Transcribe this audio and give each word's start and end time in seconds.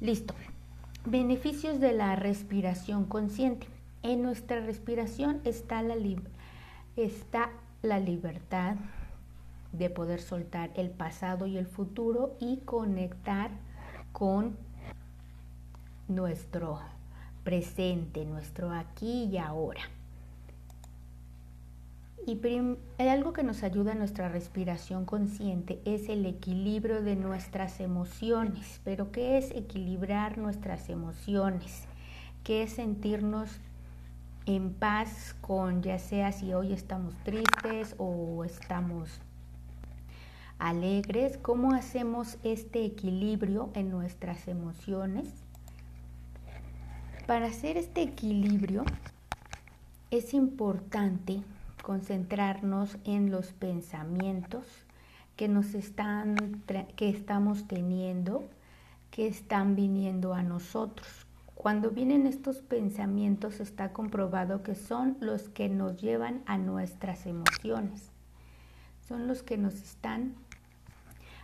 Listo. 0.00 0.34
Beneficios 1.04 1.80
de 1.80 1.92
la 1.92 2.14
respiración 2.14 3.04
consciente. 3.04 3.66
En 4.04 4.22
nuestra 4.22 4.60
respiración 4.60 5.40
está 5.44 5.82
la, 5.82 5.96
está 6.96 7.50
la 7.82 7.98
libertad 7.98 8.76
de 9.72 9.90
poder 9.90 10.20
soltar 10.20 10.70
el 10.76 10.90
pasado 10.90 11.46
y 11.46 11.58
el 11.58 11.66
futuro 11.66 12.36
y 12.40 12.58
conectar 12.58 13.50
con 14.12 14.56
nuestro 16.06 16.78
presente, 17.42 18.24
nuestro 18.24 18.70
aquí 18.70 19.24
y 19.24 19.38
ahora. 19.38 19.82
Y 22.26 22.38
algo 22.98 23.32
que 23.32 23.42
nos 23.42 23.62
ayuda 23.62 23.92
a 23.92 23.94
nuestra 23.94 24.28
respiración 24.28 25.06
consciente 25.06 25.80
es 25.84 26.08
el 26.08 26.26
equilibrio 26.26 27.02
de 27.02 27.16
nuestras 27.16 27.80
emociones. 27.80 28.80
Pero 28.84 29.10
¿qué 29.12 29.38
es 29.38 29.50
equilibrar 29.52 30.36
nuestras 30.36 30.90
emociones? 30.90 31.84
¿Qué 32.44 32.64
es 32.64 32.72
sentirnos 32.72 33.50
en 34.46 34.74
paz 34.74 35.36
con 35.40 35.82
ya 35.82 35.98
sea 35.98 36.32
si 36.32 36.52
hoy 36.52 36.72
estamos 36.72 37.14
tristes 37.24 37.94
o 37.98 38.44
estamos 38.44 39.20
alegres? 40.58 41.38
¿Cómo 41.38 41.72
hacemos 41.72 42.36
este 42.42 42.84
equilibrio 42.84 43.70
en 43.74 43.90
nuestras 43.90 44.48
emociones? 44.48 45.28
Para 47.26 47.46
hacer 47.46 47.76
este 47.76 48.02
equilibrio 48.02 48.84
es 50.10 50.32
importante 50.32 51.42
concentrarnos 51.88 52.98
en 53.06 53.30
los 53.30 53.54
pensamientos 53.54 54.66
que 55.36 55.48
nos 55.48 55.72
están 55.72 56.62
que 56.96 57.08
estamos 57.08 57.66
teniendo, 57.66 58.46
que 59.10 59.26
están 59.26 59.74
viniendo 59.74 60.34
a 60.34 60.42
nosotros. 60.42 61.08
Cuando 61.54 61.90
vienen 61.90 62.26
estos 62.26 62.58
pensamientos 62.58 63.58
está 63.60 63.94
comprobado 63.94 64.62
que 64.62 64.74
son 64.74 65.16
los 65.20 65.48
que 65.48 65.70
nos 65.70 65.96
llevan 65.96 66.42
a 66.44 66.58
nuestras 66.58 67.24
emociones. 67.24 68.10
Son 69.08 69.26
los 69.26 69.42
que 69.42 69.56
nos 69.56 69.72
están 69.72 70.34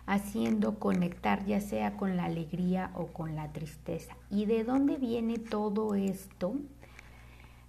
haciendo 0.05 0.77
conectar 0.77 1.43
ya 1.47 1.59
sea 1.59 1.97
con 1.97 2.17
la 2.17 2.25
alegría 2.25 2.91
o 2.93 3.07
con 3.07 3.35
la 3.35 3.51
tristeza. 3.51 4.15
¿Y 4.29 4.45
de 4.45 4.63
dónde 4.63 4.97
viene 4.97 5.39
todo 5.39 5.95
esto? 5.95 6.53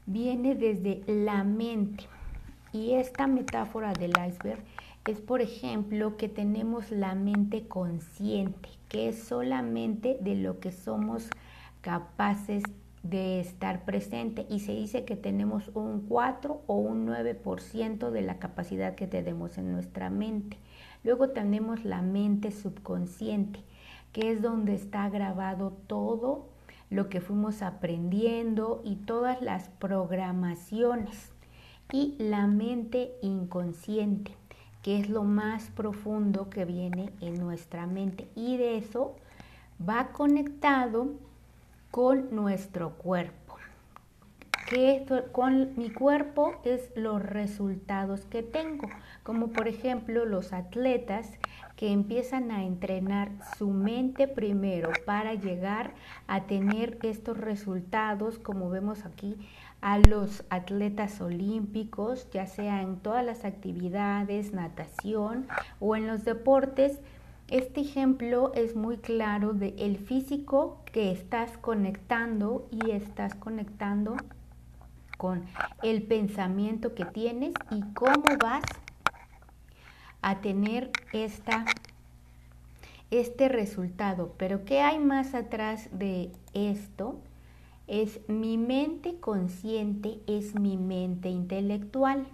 Viene 0.04 0.54
desde 0.54 1.02
la 1.06 1.42
mente. 1.42 2.04
Y 2.72 2.92
esta 2.92 3.26
metáfora 3.26 3.92
del 3.92 4.12
iceberg 4.28 4.62
es, 5.06 5.20
por 5.20 5.40
ejemplo, 5.40 6.16
que 6.16 6.28
tenemos 6.28 6.90
la 6.90 7.14
mente 7.14 7.68
consciente, 7.68 8.68
que 8.88 9.08
es 9.08 9.22
solamente 9.22 10.18
de 10.20 10.34
lo 10.34 10.58
que 10.58 10.72
somos 10.72 11.30
capaces 11.80 12.62
de 13.02 13.38
estar 13.38 13.84
presente 13.84 14.46
y 14.50 14.60
se 14.60 14.72
dice 14.72 15.04
que 15.04 15.14
tenemos 15.14 15.70
un 15.74 16.00
4 16.08 16.62
o 16.66 16.74
un 16.74 17.06
9% 17.06 18.10
de 18.10 18.22
la 18.22 18.38
capacidad 18.38 18.96
que 18.96 19.06
tenemos 19.06 19.58
en 19.58 19.70
nuestra 19.72 20.10
mente. 20.10 20.58
Luego 21.04 21.30
tenemos 21.30 21.84
la 21.84 22.02
mente 22.02 22.50
subconsciente, 22.50 23.60
que 24.12 24.32
es 24.32 24.42
donde 24.42 24.74
está 24.74 25.08
grabado 25.08 25.70
todo 25.86 26.48
lo 26.90 27.08
que 27.08 27.20
fuimos 27.20 27.62
aprendiendo 27.62 28.82
y 28.84 28.96
todas 28.96 29.40
las 29.40 29.68
programaciones 29.68 31.35
y 31.92 32.16
la 32.18 32.46
mente 32.46 33.12
inconsciente, 33.22 34.32
que 34.82 34.98
es 34.98 35.08
lo 35.08 35.22
más 35.22 35.70
profundo 35.70 36.50
que 36.50 36.64
viene 36.64 37.12
en 37.20 37.38
nuestra 37.40 37.86
mente 37.86 38.28
y 38.34 38.56
de 38.56 38.78
eso 38.78 39.16
va 39.86 40.08
conectado 40.08 41.10
con 41.90 42.34
nuestro 42.34 42.90
cuerpo. 42.90 43.56
Que 44.68 45.06
con 45.30 45.76
mi 45.76 45.90
cuerpo 45.90 46.56
es 46.64 46.90
los 46.96 47.22
resultados 47.22 48.26
que 48.26 48.42
tengo, 48.42 48.88
como 49.22 49.48
por 49.48 49.68
ejemplo 49.68 50.24
los 50.24 50.52
atletas 50.52 51.30
que 51.76 51.92
empiezan 51.92 52.50
a 52.50 52.64
entrenar 52.64 53.30
su 53.58 53.68
mente 53.70 54.26
primero 54.26 54.90
para 55.04 55.34
llegar 55.34 55.94
a 56.26 56.46
tener 56.46 56.98
estos 57.02 57.38
resultados, 57.38 58.38
como 58.38 58.70
vemos 58.70 59.04
aquí, 59.04 59.36
a 59.80 59.98
los 59.98 60.44
atletas 60.50 61.20
olímpicos, 61.20 62.28
ya 62.30 62.46
sea 62.46 62.82
en 62.82 62.96
todas 62.96 63.24
las 63.24 63.44
actividades, 63.44 64.52
natación 64.52 65.46
o 65.80 65.96
en 65.96 66.06
los 66.06 66.24
deportes. 66.24 67.00
Este 67.48 67.82
ejemplo 67.82 68.52
es 68.54 68.74
muy 68.74 68.96
claro 68.96 69.52
de 69.52 69.74
el 69.78 69.98
físico 69.98 70.82
que 70.86 71.12
estás 71.12 71.56
conectando 71.58 72.68
y 72.72 72.90
estás 72.90 73.34
conectando 73.34 74.16
con 75.16 75.44
el 75.82 76.02
pensamiento 76.02 76.94
que 76.94 77.04
tienes 77.04 77.54
y 77.70 77.82
cómo 77.94 78.24
vas 78.42 78.64
a 80.22 80.40
tener 80.40 80.90
esta, 81.12 81.64
este 83.10 83.48
resultado. 83.48 84.34
Pero 84.36 84.64
¿qué 84.64 84.80
hay 84.80 84.98
más 84.98 85.34
atrás 85.34 85.88
de 85.92 86.32
esto? 86.52 87.20
Es 87.86 88.20
mi 88.28 88.58
mente 88.58 89.20
consciente, 89.20 90.20
es 90.26 90.54
mi 90.54 90.76
mente 90.76 91.28
intelectual, 91.28 92.26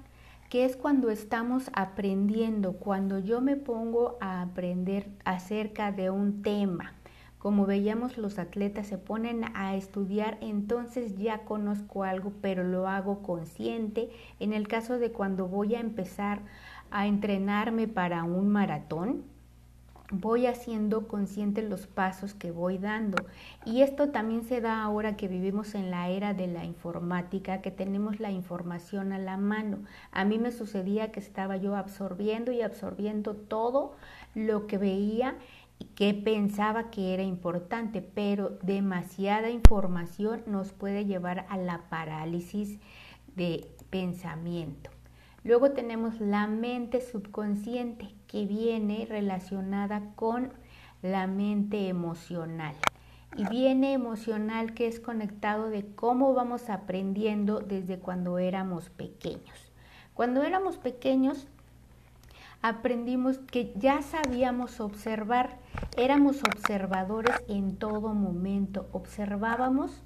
que 0.48 0.64
es 0.64 0.76
cuando 0.76 1.10
estamos 1.10 1.70
aprendiendo, 1.72 2.74
cuando 2.74 3.18
yo 3.18 3.40
me 3.40 3.56
pongo 3.56 4.18
a 4.20 4.42
aprender 4.42 5.08
acerca 5.24 5.92
de 5.92 6.10
un 6.10 6.42
tema. 6.42 6.94
Como 7.38 7.66
veíamos, 7.66 8.18
los 8.18 8.38
atletas 8.38 8.86
se 8.86 8.98
ponen 8.98 9.44
a 9.54 9.74
estudiar, 9.74 10.38
entonces 10.40 11.16
ya 11.16 11.38
conozco 11.38 12.04
algo, 12.04 12.32
pero 12.40 12.62
lo 12.62 12.86
hago 12.86 13.22
consciente. 13.22 14.10
En 14.38 14.52
el 14.52 14.68
caso 14.68 14.98
de 14.98 15.10
cuando 15.10 15.48
voy 15.48 15.74
a 15.74 15.80
empezar 15.80 16.40
a 16.90 17.06
entrenarme 17.06 17.88
para 17.88 18.22
un 18.22 18.48
maratón, 18.48 19.24
voy 20.12 20.46
haciendo 20.46 21.08
consciente 21.08 21.62
los 21.62 21.86
pasos 21.86 22.34
que 22.34 22.50
voy 22.50 22.78
dando. 22.78 23.24
Y 23.64 23.80
esto 23.80 24.10
también 24.10 24.44
se 24.44 24.60
da 24.60 24.84
ahora 24.84 25.16
que 25.16 25.26
vivimos 25.26 25.74
en 25.74 25.90
la 25.90 26.08
era 26.10 26.34
de 26.34 26.46
la 26.46 26.64
informática, 26.64 27.62
que 27.62 27.70
tenemos 27.70 28.20
la 28.20 28.30
información 28.30 29.12
a 29.12 29.18
la 29.18 29.38
mano. 29.38 29.78
A 30.12 30.24
mí 30.24 30.38
me 30.38 30.52
sucedía 30.52 31.10
que 31.10 31.20
estaba 31.20 31.56
yo 31.56 31.74
absorbiendo 31.74 32.52
y 32.52 32.60
absorbiendo 32.60 33.34
todo 33.34 33.96
lo 34.34 34.66
que 34.66 34.78
veía 34.78 35.36
y 35.78 35.86
que 35.86 36.12
pensaba 36.12 36.90
que 36.90 37.14
era 37.14 37.22
importante, 37.22 38.02
pero 38.02 38.50
demasiada 38.62 39.50
información 39.50 40.42
nos 40.46 40.72
puede 40.72 41.06
llevar 41.06 41.46
a 41.48 41.56
la 41.56 41.88
parálisis 41.88 42.78
de 43.34 43.66
pensamiento. 43.90 44.91
Luego 45.44 45.72
tenemos 45.72 46.20
la 46.20 46.46
mente 46.46 47.00
subconsciente 47.00 48.14
que 48.28 48.46
viene 48.46 49.06
relacionada 49.08 50.12
con 50.14 50.52
la 51.02 51.26
mente 51.26 51.88
emocional. 51.88 52.76
Y 53.36 53.48
viene 53.48 53.92
emocional 53.92 54.74
que 54.74 54.86
es 54.86 55.00
conectado 55.00 55.70
de 55.70 55.86
cómo 55.94 56.34
vamos 56.34 56.68
aprendiendo 56.70 57.60
desde 57.60 57.98
cuando 57.98 58.38
éramos 58.38 58.90
pequeños. 58.90 59.72
Cuando 60.14 60.42
éramos 60.42 60.76
pequeños 60.76 61.48
aprendimos 62.60 63.38
que 63.38 63.72
ya 63.74 64.02
sabíamos 64.02 64.80
observar, 64.80 65.58
éramos 65.96 66.42
observadores 66.44 67.34
en 67.48 67.76
todo 67.76 68.14
momento, 68.14 68.88
observábamos 68.92 70.02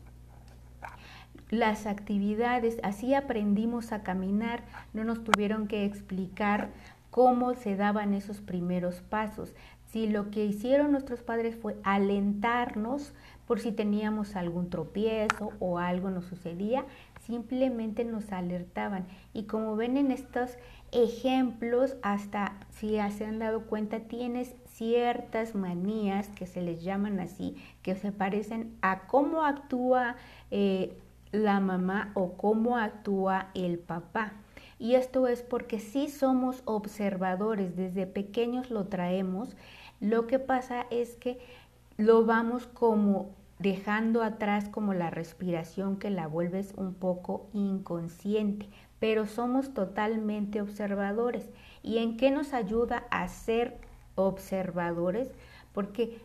las 1.50 1.86
actividades, 1.86 2.78
así 2.82 3.14
aprendimos 3.14 3.92
a 3.92 4.02
caminar, 4.02 4.64
no 4.92 5.04
nos 5.04 5.22
tuvieron 5.22 5.68
que 5.68 5.84
explicar 5.84 6.70
cómo 7.10 7.54
se 7.54 7.76
daban 7.76 8.14
esos 8.14 8.40
primeros 8.40 8.96
pasos. 9.00 9.54
Si 9.86 10.08
lo 10.08 10.30
que 10.30 10.44
hicieron 10.44 10.92
nuestros 10.92 11.22
padres 11.22 11.56
fue 11.56 11.76
alentarnos 11.84 13.14
por 13.46 13.60
si 13.60 13.70
teníamos 13.70 14.34
algún 14.34 14.68
tropiezo 14.68 15.52
o 15.60 15.78
algo 15.78 16.10
nos 16.10 16.26
sucedía, 16.26 16.84
simplemente 17.24 18.04
nos 18.04 18.32
alertaban. 18.32 19.06
Y 19.32 19.44
como 19.44 19.76
ven 19.76 19.96
en 19.96 20.10
estos 20.10 20.58
ejemplos, 20.92 21.96
hasta 22.02 22.58
si 22.70 22.98
se 23.16 23.24
han 23.24 23.38
dado 23.38 23.62
cuenta, 23.66 24.00
tienes 24.00 24.54
ciertas 24.66 25.54
manías 25.54 26.28
que 26.30 26.46
se 26.46 26.60
les 26.60 26.82
llaman 26.82 27.20
así, 27.20 27.56
que 27.82 27.94
se 27.94 28.12
parecen 28.12 28.76
a 28.82 29.06
cómo 29.06 29.44
actúa 29.44 30.16
eh, 30.50 30.98
la 31.36 31.60
mamá 31.60 32.10
o 32.14 32.32
cómo 32.32 32.76
actúa 32.76 33.48
el 33.54 33.78
papá. 33.78 34.32
Y 34.78 34.94
esto 34.94 35.26
es 35.26 35.42
porque 35.42 35.78
si 35.78 36.08
somos 36.08 36.62
observadores, 36.64 37.76
desde 37.76 38.06
pequeños 38.06 38.70
lo 38.70 38.86
traemos, 38.86 39.56
lo 40.00 40.26
que 40.26 40.38
pasa 40.38 40.86
es 40.90 41.16
que 41.16 41.38
lo 41.96 42.26
vamos 42.26 42.66
como 42.66 43.30
dejando 43.58 44.22
atrás 44.22 44.68
como 44.68 44.92
la 44.92 45.08
respiración 45.08 45.96
que 45.96 46.10
la 46.10 46.26
vuelves 46.26 46.74
un 46.76 46.92
poco 46.92 47.48
inconsciente, 47.54 48.68
pero 48.98 49.26
somos 49.26 49.72
totalmente 49.72 50.60
observadores. 50.60 51.48
¿Y 51.82 51.98
en 51.98 52.16
qué 52.16 52.30
nos 52.30 52.52
ayuda 52.52 53.04
a 53.10 53.28
ser 53.28 53.78
observadores? 54.14 55.30
Porque 55.72 56.20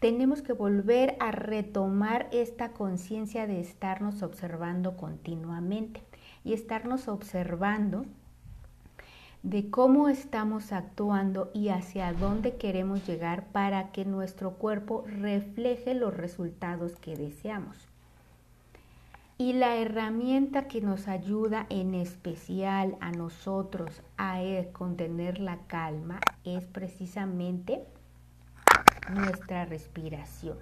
tenemos 0.00 0.40
que 0.40 0.54
volver 0.54 1.16
a 1.20 1.30
retomar 1.30 2.28
esta 2.32 2.70
conciencia 2.70 3.46
de 3.46 3.60
estarnos 3.60 4.22
observando 4.22 4.96
continuamente 4.96 6.02
y 6.42 6.54
estarnos 6.54 7.06
observando 7.06 8.06
de 9.42 9.70
cómo 9.70 10.08
estamos 10.08 10.72
actuando 10.72 11.50
y 11.54 11.68
hacia 11.68 12.12
dónde 12.14 12.56
queremos 12.56 13.06
llegar 13.06 13.46
para 13.52 13.92
que 13.92 14.04
nuestro 14.06 14.52
cuerpo 14.54 15.04
refleje 15.06 15.94
los 15.94 16.14
resultados 16.14 16.96
que 16.96 17.16
deseamos. 17.16 17.76
Y 19.36 19.54
la 19.54 19.76
herramienta 19.76 20.68
que 20.68 20.82
nos 20.82 21.08
ayuda 21.08 21.66
en 21.70 21.94
especial 21.94 22.96
a 23.00 23.10
nosotros 23.12 24.02
a 24.18 24.42
e, 24.42 24.70
contener 24.72 25.40
la 25.40 25.58
calma 25.66 26.20
es 26.44 26.64
precisamente 26.66 27.86
nuestra 29.08 29.64
respiración. 29.64 30.58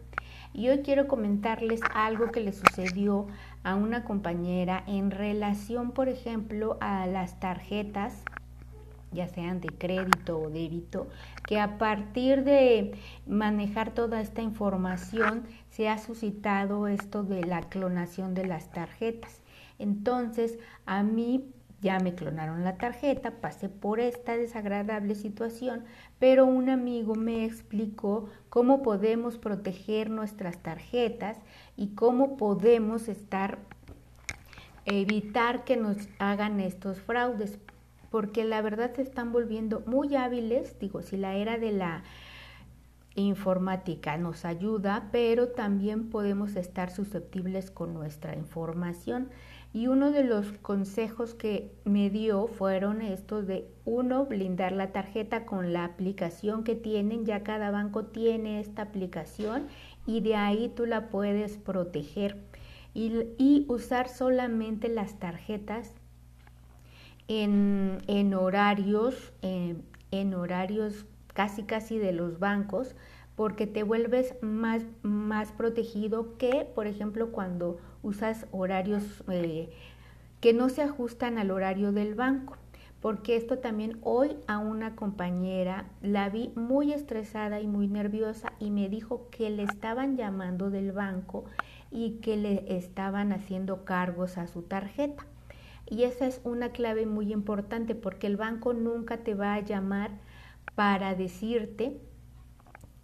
Y 0.52 0.68
hoy 0.68 0.78
quiero 0.82 1.08
comentarles 1.08 1.80
algo 1.94 2.30
que 2.30 2.40
le 2.40 2.52
sucedió 2.52 3.26
a 3.62 3.74
una 3.74 4.04
compañera 4.04 4.82
en 4.86 5.10
relación, 5.10 5.92
por 5.92 6.08
ejemplo, 6.08 6.78
a 6.80 7.06
las 7.06 7.38
tarjetas 7.40 8.22
ya 9.12 9.26
sean 9.28 9.60
de 9.60 9.68
crédito 9.68 10.38
o 10.38 10.50
débito, 10.50 11.08
que 11.46 11.58
a 11.58 11.78
partir 11.78 12.44
de 12.44 12.92
manejar 13.26 13.92
toda 13.92 14.20
esta 14.20 14.42
información 14.42 15.44
se 15.70 15.88
ha 15.88 15.98
suscitado 15.98 16.88
esto 16.88 17.24
de 17.24 17.44
la 17.44 17.62
clonación 17.62 18.34
de 18.34 18.46
las 18.46 18.70
tarjetas. 18.70 19.40
Entonces, 19.78 20.58
a 20.84 21.02
mí 21.02 21.44
ya 21.80 22.00
me 22.00 22.14
clonaron 22.14 22.64
la 22.64 22.76
tarjeta, 22.76 23.40
pasé 23.40 23.68
por 23.68 24.00
esta 24.00 24.36
desagradable 24.36 25.14
situación, 25.14 25.84
pero 26.18 26.44
un 26.44 26.68
amigo 26.68 27.14
me 27.14 27.44
explicó 27.44 28.28
cómo 28.48 28.82
podemos 28.82 29.38
proteger 29.38 30.10
nuestras 30.10 30.58
tarjetas 30.58 31.38
y 31.76 31.94
cómo 31.94 32.36
podemos 32.36 33.08
estar 33.08 33.58
evitar 34.84 35.64
que 35.64 35.76
nos 35.76 36.08
hagan 36.18 36.60
estos 36.60 37.00
fraudes, 37.00 37.58
porque 38.10 38.44
la 38.44 38.62
verdad 38.62 38.94
se 38.94 39.02
están 39.02 39.32
volviendo 39.32 39.82
muy 39.86 40.16
hábiles, 40.16 40.78
digo, 40.78 41.02
si 41.02 41.16
la 41.16 41.36
era 41.36 41.58
de 41.58 41.72
la 41.72 42.02
informática 43.14 44.16
nos 44.16 44.44
ayuda, 44.44 45.08
pero 45.12 45.48
también 45.48 46.08
podemos 46.08 46.56
estar 46.56 46.90
susceptibles 46.90 47.70
con 47.70 47.92
nuestra 47.92 48.34
información. 48.34 49.28
Y 49.72 49.86
uno 49.86 50.10
de 50.12 50.24
los 50.24 50.52
consejos 50.62 51.34
que 51.34 51.70
me 51.84 52.08
dio 52.08 52.46
fueron 52.46 53.02
estos 53.02 53.46
de, 53.46 53.68
uno, 53.84 54.24
blindar 54.24 54.72
la 54.72 54.92
tarjeta 54.92 55.44
con 55.44 55.72
la 55.72 55.84
aplicación 55.84 56.64
que 56.64 56.74
tienen, 56.74 57.26
ya 57.26 57.42
cada 57.42 57.70
banco 57.70 58.06
tiene 58.06 58.60
esta 58.60 58.82
aplicación 58.82 59.66
y 60.06 60.20
de 60.20 60.36
ahí 60.36 60.72
tú 60.74 60.86
la 60.86 61.08
puedes 61.10 61.58
proteger. 61.58 62.38
Y, 62.94 63.66
usar 63.68 64.08
solamente 64.08 64.88
las 64.88 65.18
tarjetas 65.18 65.92
en, 67.28 67.98
en 68.08 68.34
horarios, 68.34 69.32
eh, 69.42 69.76
en 70.10 70.34
horarios 70.34 71.04
casi 71.34 71.62
casi 71.62 71.98
de 71.98 72.12
los 72.12 72.40
bancos, 72.40 72.96
porque 73.38 73.68
te 73.68 73.84
vuelves 73.84 74.34
más, 74.42 74.82
más 75.02 75.52
protegido 75.52 76.36
que, 76.38 76.66
por 76.74 76.88
ejemplo, 76.88 77.30
cuando 77.30 77.78
usas 78.02 78.48
horarios 78.50 79.22
eh, 79.28 79.70
que 80.40 80.52
no 80.52 80.68
se 80.68 80.82
ajustan 80.82 81.38
al 81.38 81.52
horario 81.52 81.92
del 81.92 82.16
banco. 82.16 82.56
Porque 83.00 83.36
esto 83.36 83.58
también 83.58 84.00
hoy 84.02 84.36
a 84.48 84.58
una 84.58 84.96
compañera 84.96 85.86
la 86.02 86.28
vi 86.30 86.50
muy 86.56 86.92
estresada 86.92 87.60
y 87.60 87.68
muy 87.68 87.86
nerviosa 87.86 88.54
y 88.58 88.72
me 88.72 88.88
dijo 88.88 89.28
que 89.30 89.50
le 89.50 89.62
estaban 89.62 90.16
llamando 90.16 90.68
del 90.68 90.90
banco 90.90 91.44
y 91.92 92.14
que 92.14 92.36
le 92.36 92.76
estaban 92.76 93.32
haciendo 93.32 93.84
cargos 93.84 94.36
a 94.36 94.48
su 94.48 94.62
tarjeta. 94.62 95.24
Y 95.88 96.02
esa 96.02 96.26
es 96.26 96.40
una 96.42 96.70
clave 96.70 97.06
muy 97.06 97.32
importante 97.32 97.94
porque 97.94 98.26
el 98.26 98.36
banco 98.36 98.72
nunca 98.72 99.18
te 99.18 99.36
va 99.36 99.54
a 99.54 99.60
llamar 99.60 100.10
para 100.74 101.14
decirte 101.14 102.00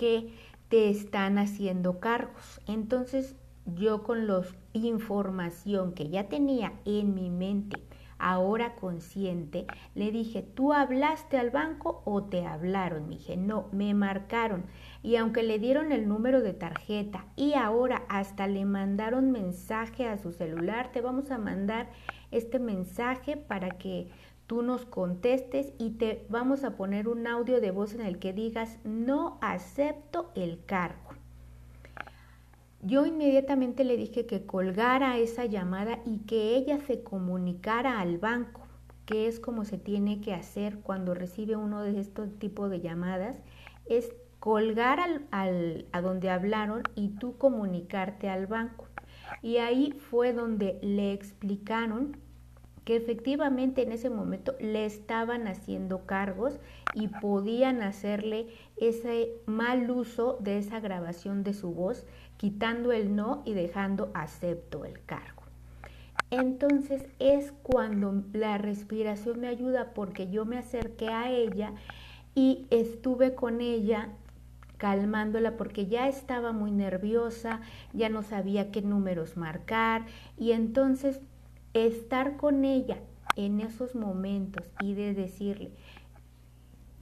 que 0.05 0.29
te 0.69 0.91
están 0.91 1.39
haciendo 1.39 1.99
cargos. 1.99 2.61
Entonces 2.67 3.37
yo 3.65 4.03
con 4.03 4.27
la 4.27 4.43
información 4.75 5.95
que 5.95 6.11
ya 6.11 6.29
tenía 6.29 6.75
en 6.85 7.15
mi 7.15 7.31
mente, 7.31 7.79
ahora 8.19 8.75
consciente, 8.75 9.67
le 9.95 10.11
dije, 10.11 10.43
¿tú 10.43 10.75
hablaste 10.75 11.39
al 11.39 11.49
banco 11.49 12.03
o 12.05 12.25
te 12.25 12.45
hablaron? 12.45 13.09
Me 13.09 13.17
dije, 13.17 13.39
no, 13.39 13.69
me 13.73 13.95
marcaron. 13.95 14.67
Y 15.03 15.17
aunque 15.17 15.43
le 15.43 15.59
dieron 15.59 15.91
el 15.91 16.07
número 16.07 16.43
de 16.43 16.53
tarjeta 16.53 17.25
y 17.35 17.55
ahora 17.55 18.03
hasta 18.11 18.47
le 18.47 18.67
mandaron 18.67 19.31
mensaje 19.31 20.07
a 20.07 20.19
su 20.19 20.33
celular, 20.33 20.93
te 20.93 21.01
vamos 21.01 21.31
a 21.31 21.39
mandar 21.39 21.89
este 22.31 22.59
mensaje 22.59 23.39
para 23.39 23.71
que 23.71 24.11
tú 24.47 24.63
nos 24.63 24.85
contestes 24.85 25.73
y 25.79 25.91
te 25.91 26.27
vamos 26.29 26.65
a 26.65 26.77
poner 26.77 27.09
un 27.09 27.27
audio 27.27 27.61
de 27.61 27.71
voz 27.71 27.95
en 27.95 28.03
el 28.03 28.19
que 28.19 28.33
digas 28.33 28.79
no 28.85 29.39
acepto 29.41 30.31
el 30.35 30.65
cargo. 30.65 31.15
Yo 32.83 33.07
inmediatamente 33.07 33.83
le 33.83 33.97
dije 33.97 34.27
que 34.27 34.45
colgara 34.45 35.17
esa 35.17 35.47
llamada 35.47 36.01
y 36.05 36.19
que 36.19 36.55
ella 36.55 36.79
se 36.81 37.03
comunicara 37.03 37.99
al 37.99 38.19
banco, 38.19 38.61
que 39.07 39.27
es 39.27 39.41
como 39.41 39.65
se 39.65 39.79
tiene 39.79 40.21
que 40.21 40.35
hacer 40.35 40.81
cuando 40.81 41.15
recibe 41.15 41.57
uno 41.57 41.81
de 41.81 41.99
estos 41.99 42.39
tipos 42.39 42.71
de 42.71 42.83
llamadas, 42.83 43.39
es 43.87 44.15
colgar 44.39 44.99
al, 45.31 45.87
a 45.93 46.01
donde 46.03 46.29
hablaron 46.29 46.83
y 46.95 47.09
tú 47.09 47.39
comunicarte 47.39 48.29
al 48.29 48.47
banco. 48.47 48.87
Y 49.41 49.57
ahí 49.57 49.93
fue 49.93 50.35
donde 50.35 50.79
le 50.83 51.15
explicaron 51.15 52.19
que 52.85 52.97
efectivamente 52.97 53.83
en 53.83 53.93
ese 53.93 54.11
momento 54.11 54.55
le 54.61 54.85
estaban 54.85 55.49
haciendo 55.49 56.07
cargos 56.07 56.59
y 56.95 57.09
podían 57.09 57.83
hacerle 57.83 58.49
ese 58.77 59.33
mal 59.47 59.91
uso 59.91 60.37
de 60.41 60.59
esa 60.59 60.81
grabación 60.81 61.43
de 61.45 61.55
su 61.55 61.73
voz, 61.73 62.07
quitando 62.37 62.93
el 62.93 63.17
no 63.17 63.43
y 63.45 63.55
dejando 63.55 64.11
acepto 64.15 64.85
el 64.85 65.03
cargo. 65.05 65.43
Entonces 66.31 67.07
es 67.19 67.53
cuando 67.63 68.25
la 68.33 68.59
respiración 68.59 69.41
me 69.41 69.49
ayuda 69.49 69.93
porque 69.95 70.31
yo 70.31 70.45
me 70.45 70.59
acerqué 70.59 71.09
a 71.09 71.31
ella 71.31 71.73
y 72.35 72.67
estuve 72.71 73.35
con 73.35 73.61
ella 73.61 74.09
calmándola 74.79 75.57
porque 75.57 75.87
ya 75.87 76.09
estaba 76.09 76.53
muy 76.53 76.71
nerviosa, 76.71 77.61
ya 77.93 78.09
no 78.09 78.23
sabía 78.23 78.71
qué 78.73 78.83
números 78.83 79.37
marcar 79.37 80.05
y 80.37 80.53
entonces 80.53 81.21
estar 81.75 82.37
con 82.37 82.65
ella 82.65 82.99
en 83.37 83.61
esos 83.61 83.95
momentos 83.95 84.65
y 84.81 84.95
de 84.95 85.13
decirle, 85.13 85.73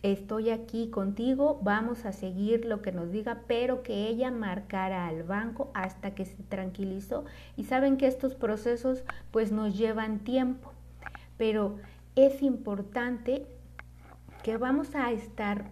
estoy 0.02 0.50
aquí 0.50 0.88
contigo, 0.88 1.60
vamos 1.62 2.04
a 2.04 2.12
seguir 2.12 2.64
lo 2.64 2.82
que 2.82 2.90
nos 2.90 3.12
diga, 3.12 3.42
pero 3.46 3.82
que 3.82 4.08
ella 4.08 4.30
marcara 4.30 5.06
al 5.06 5.22
banco 5.22 5.70
hasta 5.74 6.14
que 6.14 6.24
se 6.24 6.42
tranquilizó. 6.42 7.24
Y 7.56 7.64
saben 7.64 7.96
que 7.96 8.08
estos 8.08 8.34
procesos 8.34 9.04
pues 9.30 9.52
nos 9.52 9.76
llevan 9.76 10.20
tiempo, 10.20 10.72
pero 11.36 11.76
es 12.16 12.42
importante 12.42 13.46
que 14.42 14.56
vamos 14.56 14.94
a 14.94 15.12
estar 15.12 15.66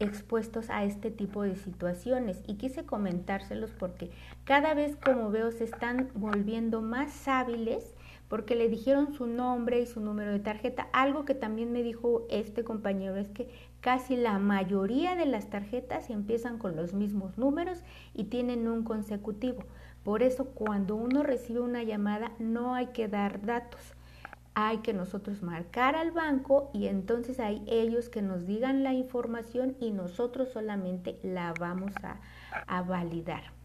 expuestos 0.00 0.70
a 0.70 0.84
este 0.84 1.10
tipo 1.10 1.42
de 1.42 1.56
situaciones 1.56 2.40
y 2.46 2.54
quise 2.54 2.84
comentárselos 2.84 3.72
porque 3.72 4.10
cada 4.44 4.72
vez 4.74 4.96
como 4.96 5.30
veo 5.30 5.50
se 5.50 5.64
están 5.64 6.08
volviendo 6.14 6.80
más 6.80 7.26
hábiles 7.26 7.84
porque 8.28 8.54
le 8.54 8.68
dijeron 8.68 9.14
su 9.14 9.26
nombre 9.26 9.80
y 9.80 9.86
su 9.86 10.00
número 10.00 10.32
de 10.32 10.40
tarjeta. 10.40 10.88
Algo 10.92 11.24
que 11.24 11.34
también 11.34 11.72
me 11.72 11.82
dijo 11.82 12.26
este 12.30 12.62
compañero 12.62 13.16
es 13.16 13.28
que 13.28 13.48
casi 13.80 14.16
la 14.16 14.38
mayoría 14.38 15.16
de 15.16 15.26
las 15.26 15.48
tarjetas 15.48 16.10
empiezan 16.10 16.58
con 16.58 16.76
los 16.76 16.92
mismos 16.92 17.38
números 17.38 17.82
y 18.14 18.24
tienen 18.24 18.68
un 18.68 18.84
consecutivo. 18.84 19.64
Por 20.04 20.22
eso 20.22 20.46
cuando 20.46 20.96
uno 20.96 21.22
recibe 21.22 21.60
una 21.60 21.82
llamada 21.82 22.32
no 22.38 22.74
hay 22.74 22.88
que 22.88 23.08
dar 23.08 23.44
datos. 23.44 23.80
Hay 24.54 24.78
que 24.78 24.92
nosotros 24.92 25.42
marcar 25.42 25.94
al 25.94 26.10
banco 26.10 26.70
y 26.74 26.88
entonces 26.88 27.38
hay 27.38 27.62
ellos 27.68 28.08
que 28.08 28.22
nos 28.22 28.44
digan 28.44 28.82
la 28.82 28.92
información 28.92 29.76
y 29.78 29.92
nosotros 29.92 30.48
solamente 30.48 31.18
la 31.22 31.54
vamos 31.58 31.92
a, 32.02 32.20
a 32.66 32.82
validar. 32.82 33.57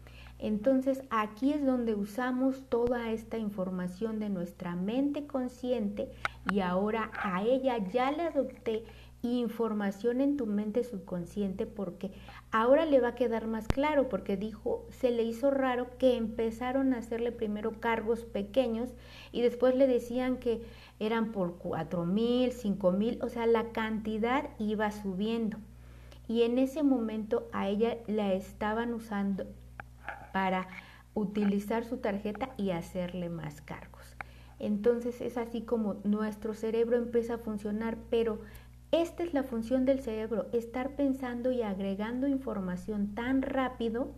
Entonces 0.44 1.02
aquí 1.08 1.54
es 1.54 1.64
donde 1.64 1.94
usamos 1.94 2.64
toda 2.68 3.10
esta 3.12 3.38
información 3.38 4.18
de 4.20 4.28
nuestra 4.28 4.76
mente 4.76 5.26
consciente 5.26 6.10
y 6.52 6.60
ahora 6.60 7.10
a 7.14 7.42
ella 7.42 7.78
ya 7.78 8.12
le 8.12 8.24
adopté 8.24 8.84
información 9.22 10.20
en 10.20 10.36
tu 10.36 10.44
mente 10.44 10.84
subconsciente 10.84 11.64
porque 11.64 12.10
ahora 12.50 12.84
le 12.84 13.00
va 13.00 13.08
a 13.08 13.14
quedar 13.14 13.46
más 13.46 13.68
claro 13.68 14.10
porque 14.10 14.36
dijo, 14.36 14.84
se 14.90 15.10
le 15.10 15.22
hizo 15.22 15.50
raro 15.50 15.96
que 15.96 16.18
empezaron 16.18 16.92
a 16.92 16.98
hacerle 16.98 17.32
primero 17.32 17.80
cargos 17.80 18.26
pequeños 18.26 18.90
y 19.32 19.40
después 19.40 19.74
le 19.74 19.86
decían 19.86 20.36
que 20.36 20.60
eran 21.00 21.32
por 21.32 21.56
cuatro 21.56 22.04
mil, 22.04 22.52
cinco 22.52 22.92
mil, 22.92 23.18
o 23.22 23.30
sea, 23.30 23.46
la 23.46 23.72
cantidad 23.72 24.50
iba 24.58 24.90
subiendo. 24.90 25.56
y 26.28 26.42
en 26.42 26.58
ese 26.58 26.82
momento 26.82 27.48
a 27.52 27.68
ella 27.68 27.96
la 28.06 28.34
estaban 28.34 28.92
usando 28.92 29.46
para 30.34 30.66
utilizar 31.14 31.84
su 31.84 31.98
tarjeta 31.98 32.50
y 32.56 32.72
hacerle 32.72 33.28
más 33.28 33.60
cargos. 33.60 34.16
Entonces 34.58 35.20
es 35.20 35.38
así 35.38 35.62
como 35.62 35.94
nuestro 36.02 36.54
cerebro 36.54 36.96
empieza 36.96 37.34
a 37.34 37.38
funcionar, 37.38 37.96
pero 38.10 38.40
esta 38.90 39.22
es 39.22 39.32
la 39.32 39.44
función 39.44 39.84
del 39.84 40.00
cerebro, 40.00 40.46
estar 40.52 40.96
pensando 40.96 41.52
y 41.52 41.62
agregando 41.62 42.26
información 42.26 43.14
tan 43.14 43.42
rápido 43.42 44.10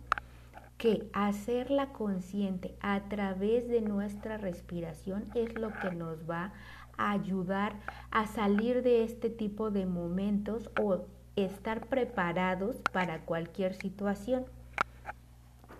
que 0.79 1.07
hacerla 1.13 1.93
consciente 1.93 2.75
a 2.79 3.09
través 3.09 3.67
de 3.67 3.81
nuestra 3.81 4.37
respiración 4.37 5.25
es 5.35 5.53
lo 5.55 5.71
que 5.81 5.91
nos 5.91 6.27
va 6.27 6.51
a 6.97 7.11
ayudar 7.11 7.75
a 8.09 8.25
salir 8.25 8.81
de 8.81 9.03
este 9.03 9.29
tipo 9.29 9.69
de 9.69 9.85
momentos 9.85 10.71
o 10.81 11.05
estar 11.35 11.85
preparados 11.85 12.77
para 12.91 13.19
cualquier 13.19 13.75
situación. 13.75 14.45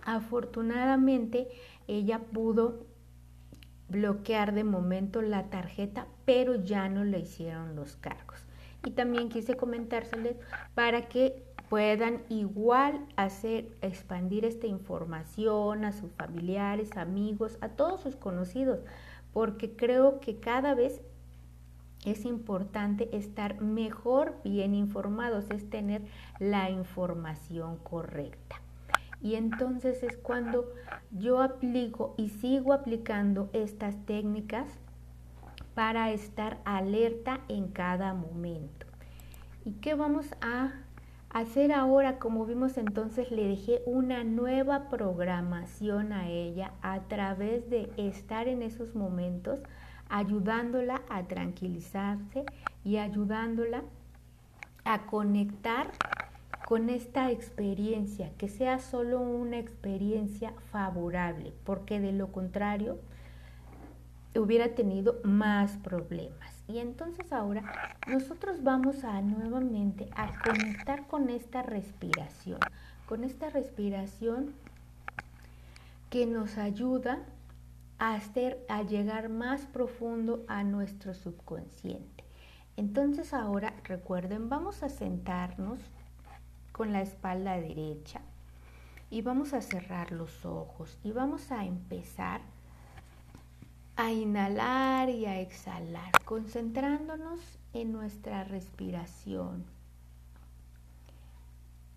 Afortunadamente, 0.08 1.48
ella 1.86 2.18
pudo 2.32 2.86
bloquear 3.90 4.54
de 4.54 4.64
momento 4.64 5.20
la 5.20 5.50
tarjeta, 5.50 6.06
pero 6.24 6.54
ya 6.54 6.88
no 6.88 7.04
le 7.04 7.18
hicieron 7.18 7.76
los 7.76 7.96
cargos. 7.96 8.46
Y 8.86 8.92
también 8.92 9.28
quise 9.28 9.58
comentárseles 9.58 10.38
para 10.74 11.08
que 11.08 11.44
puedan 11.68 12.22
igual 12.30 13.04
hacer 13.16 13.76
expandir 13.82 14.46
esta 14.46 14.66
información 14.66 15.84
a 15.84 15.92
sus 15.92 16.10
familiares, 16.12 16.96
amigos, 16.96 17.58
a 17.60 17.68
todos 17.68 18.00
sus 18.00 18.16
conocidos, 18.16 18.80
porque 19.34 19.76
creo 19.76 20.20
que 20.20 20.40
cada 20.40 20.74
vez 20.74 21.02
es 22.06 22.24
importante 22.24 23.14
estar 23.14 23.60
mejor 23.60 24.36
bien 24.42 24.74
informados, 24.74 25.50
es 25.50 25.68
tener 25.68 26.00
la 26.38 26.70
información 26.70 27.76
correcta. 27.76 28.62
Y 29.20 29.34
entonces 29.34 30.02
es 30.02 30.16
cuando 30.16 30.72
yo 31.10 31.42
aplico 31.42 32.14
y 32.16 32.28
sigo 32.28 32.72
aplicando 32.72 33.50
estas 33.52 33.96
técnicas 34.06 34.66
para 35.74 36.10
estar 36.10 36.58
alerta 36.64 37.40
en 37.48 37.68
cada 37.68 38.14
momento. 38.14 38.86
¿Y 39.64 39.72
qué 39.72 39.94
vamos 39.94 40.26
a 40.40 40.72
hacer 41.30 41.72
ahora? 41.72 42.18
Como 42.18 42.46
vimos 42.46 42.78
entonces, 42.78 43.30
le 43.30 43.48
dejé 43.48 43.82
una 43.86 44.24
nueva 44.24 44.88
programación 44.88 46.12
a 46.12 46.28
ella 46.28 46.72
a 46.82 47.00
través 47.02 47.68
de 47.70 47.92
estar 47.96 48.48
en 48.48 48.62
esos 48.62 48.94
momentos 48.94 49.60
ayudándola 50.08 51.02
a 51.08 51.24
tranquilizarse 51.24 52.44
y 52.84 52.96
ayudándola 52.96 53.82
a 54.84 55.06
conectar 55.06 55.90
con 56.68 56.90
esta 56.90 57.30
experiencia, 57.30 58.30
que 58.36 58.46
sea 58.46 58.78
solo 58.78 59.20
una 59.22 59.56
experiencia 59.58 60.52
favorable, 60.70 61.54
porque 61.64 61.98
de 61.98 62.12
lo 62.12 62.30
contrario 62.30 62.98
hubiera 64.36 64.74
tenido 64.74 65.18
más 65.24 65.78
problemas. 65.78 66.62
Y 66.68 66.80
entonces 66.80 67.32
ahora 67.32 67.96
nosotros 68.06 68.62
vamos 68.62 69.02
a 69.04 69.22
nuevamente 69.22 70.10
a 70.14 70.30
conectar 70.42 71.06
con 71.06 71.30
esta 71.30 71.62
respiración, 71.62 72.60
con 73.06 73.24
esta 73.24 73.48
respiración 73.48 74.52
que 76.10 76.26
nos 76.26 76.58
ayuda 76.58 77.20
a, 77.98 78.20
a 78.68 78.82
llegar 78.82 79.30
más 79.30 79.62
profundo 79.64 80.44
a 80.48 80.64
nuestro 80.64 81.14
subconsciente. 81.14 82.24
Entonces 82.76 83.32
ahora 83.32 83.72
recuerden, 83.84 84.50
vamos 84.50 84.82
a 84.82 84.90
sentarnos 84.90 85.80
con 86.78 86.92
la 86.92 87.02
espalda 87.02 87.60
derecha 87.60 88.20
y 89.10 89.22
vamos 89.22 89.52
a 89.52 89.60
cerrar 89.60 90.12
los 90.12 90.46
ojos 90.46 90.96
y 91.02 91.10
vamos 91.10 91.50
a 91.50 91.64
empezar 91.64 92.40
a 93.96 94.12
inhalar 94.12 95.10
y 95.10 95.26
a 95.26 95.40
exhalar, 95.40 96.12
concentrándonos 96.24 97.40
en 97.72 97.90
nuestra 97.90 98.44
respiración. 98.44 99.64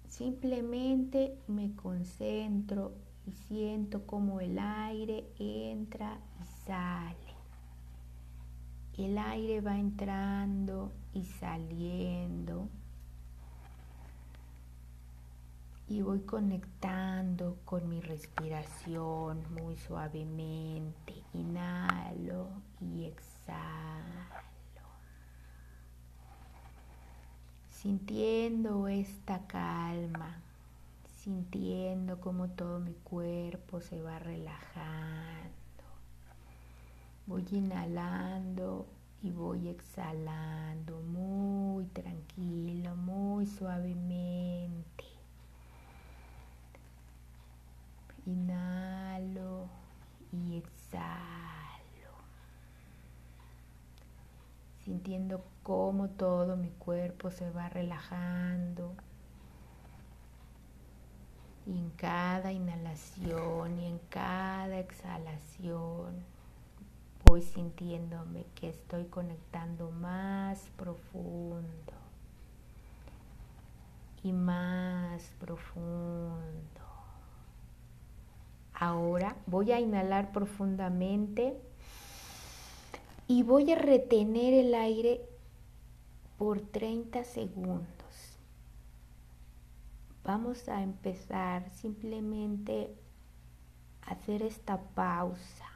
Simplemente 0.09 1.37
me 1.47 1.75
concentro 1.75 2.93
y 3.27 3.33
siento 3.33 4.07
como 4.07 4.41
el 4.41 4.57
aire 4.57 5.25
entra 5.37 6.17
y 6.41 6.65
sale. 6.65 7.17
El 8.97 9.19
aire 9.19 9.61
va 9.61 9.77
entrando 9.77 10.91
y 11.13 11.23
saliendo. 11.23 12.67
Y 15.91 16.01
voy 16.01 16.21
conectando 16.21 17.57
con 17.65 17.89
mi 17.89 17.99
respiración 17.99 19.43
muy 19.53 19.75
suavemente. 19.75 21.21
Inhalo 21.33 22.47
y 22.79 23.03
exhalo. 23.03 24.39
Sintiendo 27.69 28.87
esta 28.87 29.45
calma 29.47 30.41
sintiendo 31.21 32.21
como 32.21 32.47
todo 32.51 32.79
mi 32.79 32.93
cuerpo 32.93 33.81
se 33.81 34.01
va 34.01 34.17
relajando. 34.17 35.51
Voy 37.27 37.45
inhalando 37.51 38.87
y 39.21 39.29
voy 39.31 39.67
exhalando 39.67 41.01
muy 41.01 41.85
tranquilo, 41.87 42.95
muy 42.95 43.45
suavemente. 43.45 45.10
Inhalo 48.31 49.67
y 50.31 50.57
exhalo. 50.57 52.13
Sintiendo 54.85 55.43
cómo 55.63 56.09
todo 56.09 56.55
mi 56.55 56.69
cuerpo 56.69 57.29
se 57.29 57.49
va 57.51 57.67
relajando 57.69 58.95
y 61.65 61.77
en 61.77 61.89
cada 61.91 62.51
inhalación 62.51 63.79
y 63.79 63.85
en 63.87 63.99
cada 64.09 64.79
exhalación 64.79 66.23
voy 67.25 67.41
sintiéndome 67.41 68.45
que 68.55 68.69
estoy 68.69 69.05
conectando 69.05 69.91
más 69.91 70.59
profundo 70.77 71.93
y 74.23 74.31
más 74.33 75.21
profundo. 75.39 76.90
Ahora 78.81 79.35
voy 79.45 79.71
a 79.73 79.79
inhalar 79.79 80.31
profundamente 80.31 81.55
y 83.27 83.43
voy 83.43 83.71
a 83.71 83.75
retener 83.75 84.55
el 84.55 84.73
aire 84.73 85.21
por 86.39 86.61
30 86.61 87.23
segundos. 87.23 87.85
Vamos 90.23 90.67
a 90.67 90.81
empezar 90.81 91.69
simplemente 91.69 92.91
a 94.01 94.13
hacer 94.13 94.41
esta 94.41 94.81
pausa, 94.81 95.69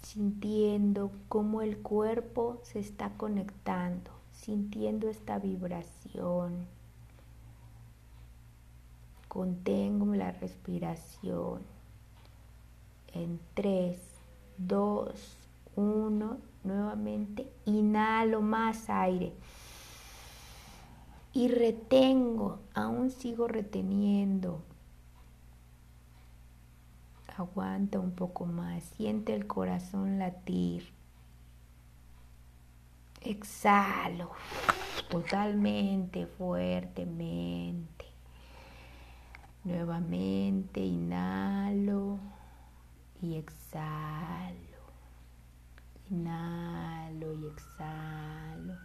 sintiendo 0.00 1.10
cómo 1.28 1.60
el 1.60 1.78
cuerpo 1.78 2.60
se 2.62 2.78
está 2.78 3.10
conectando, 3.16 4.12
sintiendo 4.30 5.08
esta 5.08 5.40
vibración. 5.40 6.77
Contengo 9.28 10.14
la 10.14 10.32
respiración 10.32 11.62
en 13.12 13.38
3, 13.54 14.00
2, 14.58 15.36
1, 15.76 16.38
nuevamente 16.64 17.50
inhalo 17.66 18.40
más 18.40 18.90
aire 18.90 19.32
y 21.38 21.46
retengo, 21.46 22.58
aún 22.74 23.10
sigo 23.10 23.46
reteniendo. 23.46 24.60
Aguanta 27.36 28.00
un 28.00 28.10
poco 28.10 28.44
más, 28.44 28.82
siente 28.96 29.34
el 29.34 29.46
corazón 29.46 30.18
latir. 30.18 30.92
Exhalo 33.20 34.32
totalmente, 35.08 36.26
fuertemente. 36.26 38.06
Nuevamente 39.68 40.80
inhalo 40.80 42.18
y 43.20 43.34
exhalo. 43.34 44.78
Inhalo 46.08 47.34
y 47.34 47.46
exhalo 47.48 48.78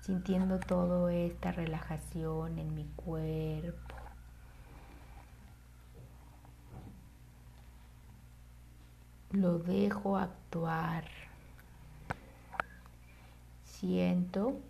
sintiendo 0.00 0.58
toda 0.58 1.12
esta 1.12 1.52
relajación 1.52 2.58
en 2.58 2.74
mi 2.74 2.86
cuerpo. 2.96 3.94
Lo 9.32 9.58
dejo 9.58 10.16
actuar. 10.16 11.04
Siento 13.64 14.62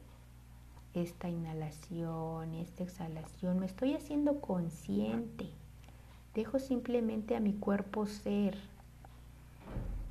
esta 0.95 1.29
inhalación 1.29 2.55
esta 2.55 2.85
exhalación. 2.85 3.59
Me 3.59 3.67
estoy 3.67 3.95
haciendo 3.95 4.41
consciente. 4.41 5.51
Dejo 6.35 6.59
simplemente 6.59 7.37
a 7.37 7.41
mi 7.41 7.53
cuerpo 7.53 8.07
ser. 8.07 8.57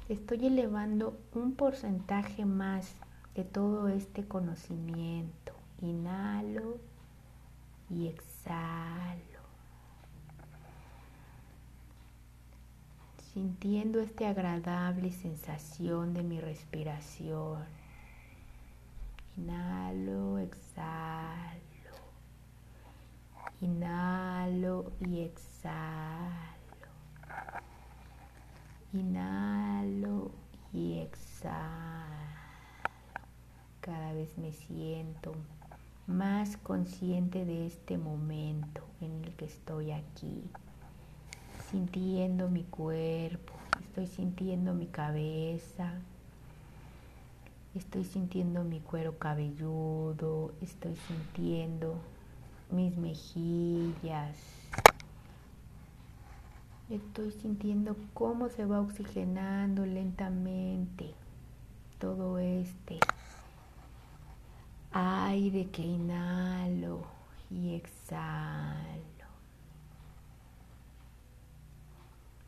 Estoy 0.10 0.48
elevando 0.48 1.18
un 1.34 1.56
porcentaje 1.56 2.46
más 2.46 2.94
de 3.36 3.44
todo 3.44 3.88
este 3.88 4.28
conocimiento. 4.28 5.54
Inhalo 5.82 6.78
y 7.90 8.08
exhalo. 8.08 9.22
Sintiendo 13.34 14.02
esta 14.02 14.30
agradable 14.30 15.12
sensación 15.12 16.14
de 16.14 16.24
mi 16.24 16.42
respiración. 16.42 17.81
Inhalo, 19.42 20.38
exhalo. 20.38 21.96
Inhalo 23.60 24.92
y 25.00 25.22
exhalo. 25.22 26.92
Inhalo 28.94 30.32
y 30.72 31.00
exhalo. 31.00 32.12
Cada 33.80 34.14
vez 34.14 34.38
me 34.38 34.52
siento 34.52 35.34
más 36.06 36.58
consciente 36.58 37.44
de 37.44 37.66
este 37.66 37.98
momento 37.98 38.84
en 39.02 39.24
el 39.24 39.36
que 39.36 39.46
estoy 39.46 39.92
aquí, 39.92 40.44
sintiendo 41.72 42.48
mi 42.48 42.64
cuerpo, 42.66 43.54
estoy 43.80 44.06
sintiendo 44.06 44.76
mi 44.76 44.86
cabeza, 44.86 46.00
estoy 47.74 48.04
sintiendo 48.06 48.64
mi 48.64 48.82
cuero 48.82 49.18
cabelludo, 49.20 50.58
estoy 50.62 50.96
sintiendo 50.96 52.04
mis 52.70 52.98
mejillas, 52.98 54.38
estoy 56.90 57.32
sintiendo 57.32 58.10
cómo 58.14 58.50
se 58.50 58.66
va 58.66 58.82
oxigenando 58.82 59.86
lentamente 59.86 61.16
todo 61.98 62.40
este 62.40 63.00
aire 64.92 65.72
que 65.72 65.82
inhalo 65.84 67.08
y 67.50 67.76
exhalo. 67.76 69.11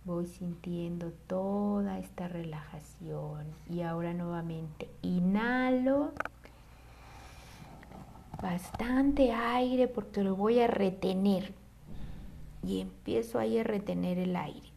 Voy 0.05 0.27
sintiendo 0.27 1.13
toda 1.27 1.98
esta 1.98 2.27
relajación 2.27 3.48
y 3.69 3.83
ahora 3.83 4.13
nuevamente 4.13 4.89
inhalo 5.01 6.12
bastante 8.41 9.31
aire 9.31 9.88
porque 9.88 10.22
lo 10.22 10.36
voy 10.36 10.60
a 10.60 10.67
retener 10.67 11.53
y 12.62 12.81
empiezo 12.81 13.39
ahí 13.39 13.57
a 13.57 13.63
retener 13.63 14.19
el 14.19 14.36
aire. 14.36 14.67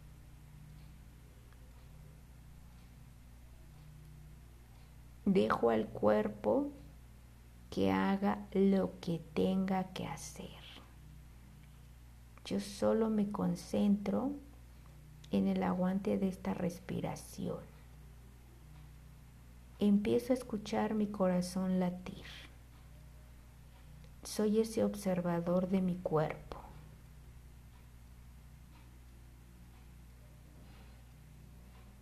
Dejo 5.24 5.70
al 5.70 5.88
cuerpo 5.88 6.70
que 7.68 7.90
haga 7.90 8.46
lo 8.52 8.92
que 9.00 9.20
tenga 9.34 9.92
que 9.92 10.06
hacer. 10.06 10.46
Yo 12.44 12.60
solo 12.60 13.10
me 13.10 13.32
concentro 13.32 14.30
en 15.30 15.48
el 15.48 15.62
aguante 15.62 16.18
de 16.18 16.28
esta 16.28 16.54
respiración. 16.54 17.58
Empiezo 19.78 20.32
a 20.32 20.36
escuchar 20.36 20.94
mi 20.94 21.06
corazón 21.06 21.80
latir. 21.80 22.24
Soy 24.22 24.60
ese 24.60 24.84
observador 24.84 25.68
de 25.68 25.82
mi 25.82 25.96
cuerpo. 25.96 26.58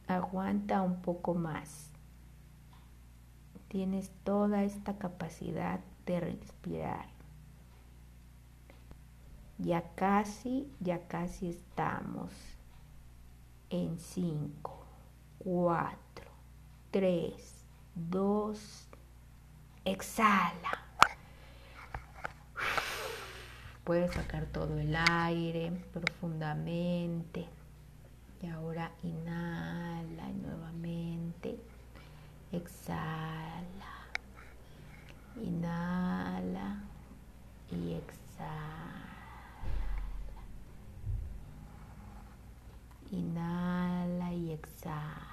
Aguanta 0.06 0.82
un 0.82 1.02
poco 1.02 1.34
más 1.34 1.94
tienes 3.74 4.12
toda 4.22 4.62
esta 4.62 4.98
capacidad 4.98 5.80
de 6.06 6.20
respirar. 6.20 7.06
Ya 9.58 9.82
casi, 9.96 10.70
ya 10.78 11.08
casi 11.08 11.48
estamos 11.48 12.30
en 13.74 13.98
5, 13.98 14.86
4, 15.40 15.96
3, 16.92 17.64
2, 17.96 18.88
exhala. 19.84 20.84
Puedes 23.82 24.12
sacar 24.12 24.46
todo 24.46 24.78
el 24.78 24.94
aire 24.96 25.72
profundamente. 25.92 27.48
Y 28.40 28.46
ahora 28.46 28.92
inhala 29.02 30.28
nuevamente. 30.28 31.58
Exhala. 32.52 34.06
Inhala 35.42 36.84
y 37.72 37.94
exhala. 37.94 39.03
Inhala 43.14 44.32
y 44.32 44.52
exhala. 44.52 45.24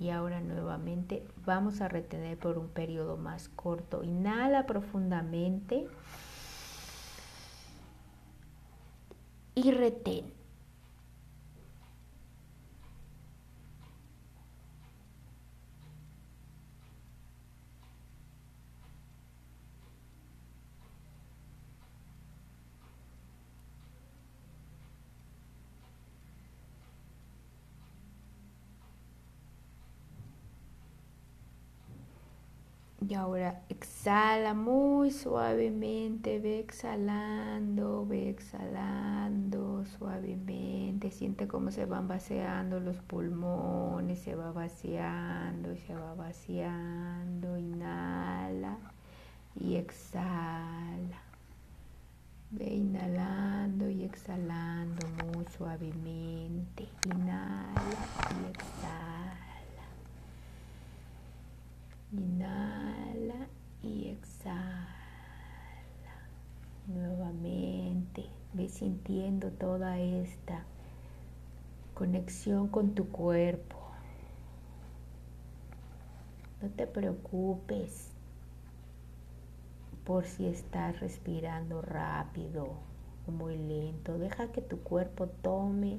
Y 0.00 0.10
ahora 0.10 0.40
nuevamente 0.40 1.26
vamos 1.44 1.80
a 1.80 1.88
retener 1.88 2.38
por 2.38 2.58
un 2.58 2.68
periodo 2.68 3.16
más 3.16 3.48
corto. 3.48 4.02
Inhala 4.02 4.66
profundamente 4.66 5.86
y 9.54 9.70
retén. 9.70 10.43
Y 33.06 33.12
ahora 33.14 33.60
exhala 33.68 34.54
muy 34.54 35.10
suavemente, 35.10 36.38
ve 36.38 36.60
exhalando, 36.60 38.06
ve 38.06 38.30
exhalando 38.30 39.84
suavemente. 39.98 41.10
Siente 41.10 41.46
cómo 41.46 41.70
se 41.70 41.84
van 41.84 42.08
vaciando 42.08 42.80
los 42.80 42.96
pulmones, 43.02 44.20
se 44.20 44.34
va 44.34 44.52
vaciando 44.52 45.74
se 45.86 45.94
va 45.94 46.14
vaciando. 46.14 47.58
Inhala 47.58 48.78
y 49.54 49.76
exhala. 49.76 51.20
Ve 52.50 52.74
inhalando 52.74 53.90
y 53.90 54.04
exhalando 54.04 55.06
muy 55.26 55.44
suavemente. 55.56 56.88
Inhala 57.06 57.82
y 58.30 58.50
exhala. 58.50 59.23
Inhala 62.16 63.48
y 63.82 64.08
exhala. 64.10 64.86
Nuevamente, 66.86 68.26
ve 68.52 68.68
sintiendo 68.68 69.50
toda 69.50 69.98
esta 69.98 70.62
conexión 71.94 72.68
con 72.68 72.94
tu 72.94 73.08
cuerpo. 73.08 73.76
No 76.62 76.68
te 76.70 76.86
preocupes 76.86 78.10
por 80.04 80.24
si 80.24 80.46
estás 80.46 81.00
respirando 81.00 81.82
rápido 81.82 82.68
o 83.26 83.32
muy 83.32 83.56
lento. 83.56 84.18
Deja 84.18 84.52
que 84.52 84.62
tu 84.62 84.78
cuerpo 84.78 85.26
tome 85.26 85.98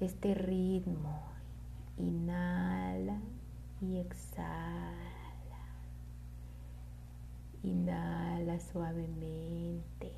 este 0.00 0.34
ritmo. 0.34 1.22
Inhala 1.96 3.18
y 3.80 3.98
exhala. 3.98 4.94
Inhala 7.62 8.60
suavemente. 8.60 10.12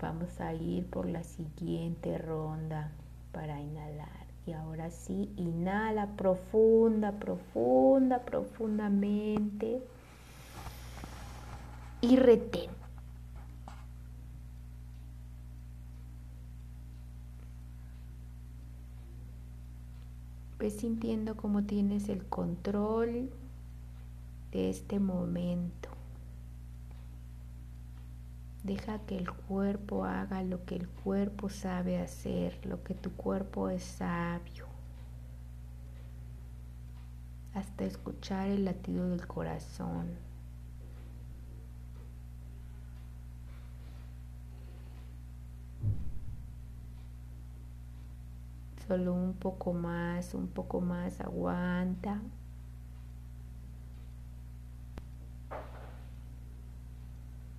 Vamos 0.00 0.40
a 0.40 0.52
ir 0.54 0.88
por 0.90 1.06
la 1.06 1.24
siguiente 1.24 2.18
ronda 2.18 2.92
para 3.32 3.60
inhalar. 3.60 4.26
Y 4.46 4.52
ahora 4.52 4.90
sí, 4.90 5.32
inhala 5.36 6.16
profunda, 6.16 7.12
profunda, 7.12 8.24
profundamente. 8.24 9.82
Y 12.00 12.16
retén. 12.16 12.77
Ves 20.58 20.76
sintiendo 20.78 21.36
cómo 21.36 21.62
tienes 21.64 22.08
el 22.08 22.24
control 22.24 23.30
de 24.50 24.70
este 24.70 24.98
momento. 24.98 25.88
Deja 28.64 28.98
que 29.06 29.16
el 29.16 29.30
cuerpo 29.30 30.04
haga 30.04 30.42
lo 30.42 30.64
que 30.64 30.74
el 30.74 30.88
cuerpo 30.88 31.48
sabe 31.48 31.98
hacer, 31.98 32.66
lo 32.66 32.82
que 32.82 32.94
tu 32.94 33.12
cuerpo 33.12 33.68
es 33.70 33.84
sabio. 33.84 34.66
Hasta 37.54 37.84
escuchar 37.84 38.48
el 38.48 38.64
latido 38.64 39.08
del 39.08 39.26
corazón. 39.28 40.27
Solo 48.88 49.12
un 49.12 49.34
poco 49.34 49.74
más, 49.74 50.32
un 50.32 50.48
poco 50.48 50.80
más, 50.80 51.20
aguanta. 51.20 52.22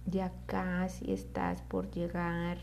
Ya 0.08 0.32
casi 0.48 1.14
estás 1.14 1.62
por 1.62 1.92
llegar. 1.92 2.58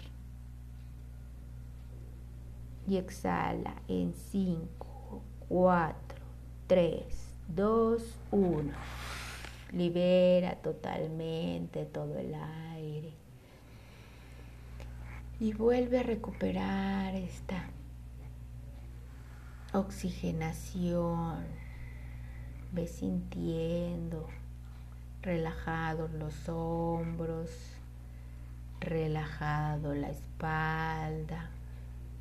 Y 2.89 2.97
exhala 2.97 3.77
en 3.87 4.15
5, 4.15 5.23
4, 5.49 6.19
3, 6.67 7.35
2, 7.55 8.03
1. 8.33 8.73
Libera 9.75 10.57
totalmente 10.57 11.85
todo 11.85 12.19
el 12.19 12.35
aire. 12.35 13.13
Y 15.39 15.53
vuelve 15.53 16.01
a 16.01 16.03
recuperar 16.03 17.15
esta 17.15 17.76
oxigenación. 19.79 21.45
Ve 22.73 22.87
sintiendo 22.87 24.29
relajados 25.23 26.13
los 26.13 26.49
hombros, 26.49 27.51
relajado 28.81 29.95
la 29.95 30.11
espalda, 30.11 31.51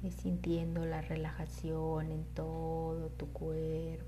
y 0.05 0.11
sintiendo 0.11 0.85
la 0.85 1.01
relajación 1.01 2.11
en 2.11 2.23
todo 2.35 3.09
tu 3.09 3.27
cuerpo. 3.27 4.05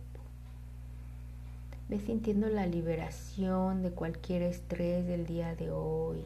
Ve 1.89 1.99
sintiendo 1.99 2.47
la 2.49 2.67
liberación 2.67 3.81
de 3.81 3.91
cualquier 3.91 4.43
estrés 4.43 5.07
del 5.07 5.25
día 5.25 5.55
de 5.55 5.71
hoy, 5.71 6.23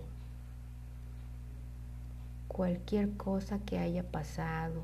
cualquier 2.47 3.15
cosa 3.15 3.59
que 3.59 3.77
haya 3.77 4.03
pasado, 4.03 4.81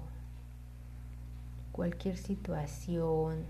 cualquier 1.78 2.18
situación 2.18 3.46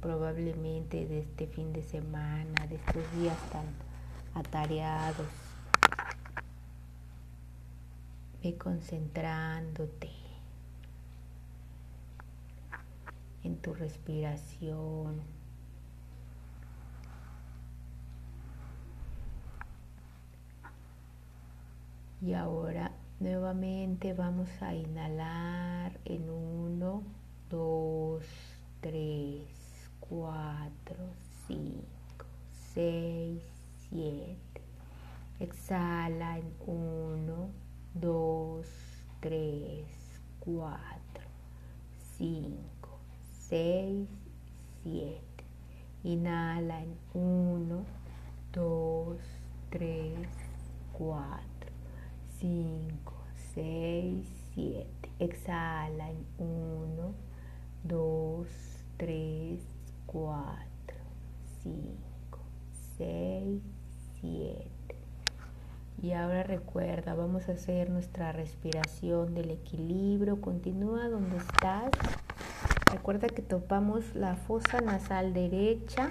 probablemente 0.00 1.04
de 1.04 1.18
este 1.18 1.48
fin 1.48 1.72
de 1.72 1.82
semana, 1.82 2.68
de 2.68 2.76
estos 2.76 3.12
días 3.18 3.36
tan 3.50 3.66
atareados. 4.34 5.26
Ve 8.40 8.56
concentrándote 8.56 10.10
en 13.42 13.56
tu 13.56 13.74
respiración. 13.74 15.20
Y 22.22 22.32
ahora 22.34 22.92
nuevamente 23.18 24.12
vamos 24.12 24.48
a 24.60 24.72
inhalar 24.72 25.98
en 26.04 26.30
uno, 26.30 27.02
dos, 27.50 28.24
tres. 28.80 29.60
4, 30.10 30.96
5, 31.46 31.80
6, 32.74 33.42
7. 33.90 34.36
Exhala 35.38 36.38
en 36.38 36.52
1, 36.66 37.48
2, 37.94 38.66
3, 39.20 39.84
4, 40.40 40.80
5, 42.18 42.98
6, 43.48 44.08
7. 44.82 45.20
Inhala 46.02 46.82
en 46.82 46.96
1, 47.14 47.84
2, 48.52 49.16
3, 49.70 50.28
4, 50.92 51.40
5, 52.40 53.12
6, 53.54 54.26
7. 54.56 54.86
Exhala 55.20 56.10
en 56.10 56.26
1, 56.38 57.29
2, 57.84 58.46
3, 58.96 59.60
4, 60.06 60.96
5, 61.62 62.38
6, 62.98 63.62
7. 64.20 64.70
Y 66.02 66.12
ahora 66.12 66.42
recuerda, 66.42 67.14
vamos 67.14 67.48
a 67.48 67.52
hacer 67.52 67.90
nuestra 67.90 68.32
respiración 68.32 69.34
del 69.34 69.50
equilibrio. 69.50 70.40
Continúa 70.40 71.08
donde 71.08 71.36
estás. 71.36 71.90
Recuerda 72.90 73.28
que 73.28 73.42
topamos 73.42 74.14
la 74.14 74.34
fosa 74.34 74.80
nasal 74.80 75.32
derecha 75.34 76.10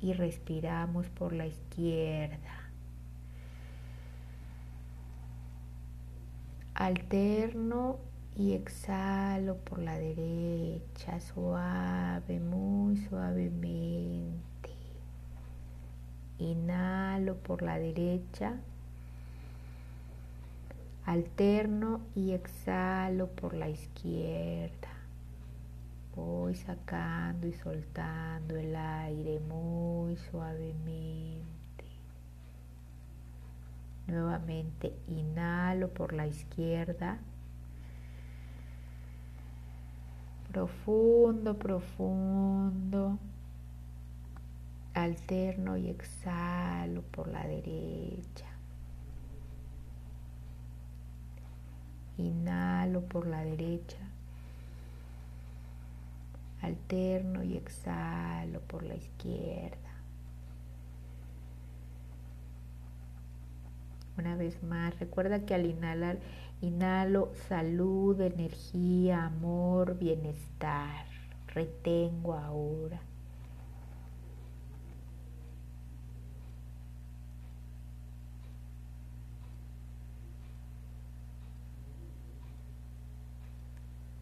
y 0.00 0.12
respiramos 0.12 1.08
por 1.08 1.32
la 1.32 1.46
izquierda. 1.46 2.38
Alterno 6.74 7.98
y 8.36 8.52
exhalo 8.52 9.56
por 9.58 9.78
la 9.78 9.96
derecha, 9.96 11.20
suave, 11.20 12.40
muy 12.40 12.96
suavemente. 12.96 14.70
Inhalo 16.38 17.36
por 17.36 17.62
la 17.62 17.78
derecha, 17.78 18.56
alterno 21.06 22.00
y 22.16 22.32
exhalo 22.32 23.28
por 23.28 23.54
la 23.54 23.68
izquierda. 23.68 24.88
Voy 26.16 26.56
sacando 26.56 27.46
y 27.46 27.52
soltando 27.52 28.56
el 28.56 28.74
aire 28.74 29.38
muy 29.40 30.16
suavemente. 30.16 31.44
Nuevamente 34.08 34.92
inhalo 35.06 35.88
por 35.88 36.12
la 36.12 36.26
izquierda 36.26 37.20
profundo, 40.54 41.58
profundo. 41.58 43.18
Alterno 44.94 45.76
y 45.76 45.88
exhalo 45.88 47.02
por 47.02 47.26
la 47.26 47.44
derecha. 47.44 48.46
Inhalo 52.18 53.00
por 53.00 53.26
la 53.26 53.44
derecha. 53.44 53.98
Alterno 56.62 57.42
y 57.42 57.56
exhalo 57.56 58.60
por 58.60 58.84
la 58.84 58.94
izquierda. 58.94 59.78
Una 64.16 64.36
vez 64.36 64.62
más, 64.62 64.96
recuerda 65.00 65.44
que 65.44 65.54
al 65.54 65.66
inhalar 65.66 66.18
Inhalo 66.64 67.30
salud, 67.46 68.18
energía, 68.22 69.26
amor, 69.26 69.98
bienestar. 69.98 71.04
Retengo 71.48 72.32
ahora. 72.32 73.02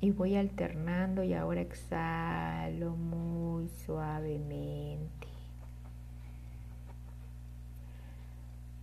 Y 0.00 0.10
voy 0.10 0.34
alternando 0.34 1.22
y 1.22 1.34
ahora 1.34 1.60
exhalo 1.60 2.96
muy 2.96 3.68
suavemente. 3.68 5.31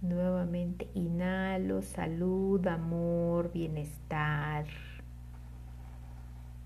Nuevamente 0.01 0.89
inhalo 0.93 1.81
salud, 1.81 2.65
amor, 2.67 3.51
bienestar 3.51 4.65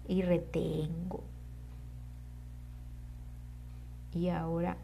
y 0.07 0.21
retengo. 0.21 1.23
Y 4.13 4.29
ahora 4.29 4.77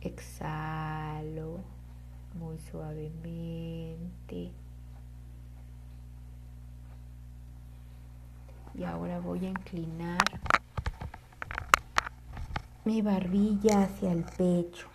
exhalo 0.00 1.60
muy 2.38 2.58
suavemente. 2.58 4.50
Y 8.74 8.84
ahora 8.84 9.20
voy 9.20 9.44
a 9.44 9.50
inclinar 9.50 10.18
mi 12.88 13.02
barbilla 13.02 13.82
hacia 13.82 14.12
el 14.12 14.24
pecho, 14.24 14.88